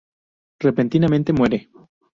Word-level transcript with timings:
Repentinamente 0.63 1.31
muere. 1.31 1.69